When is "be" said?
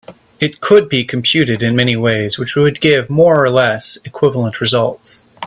0.89-1.03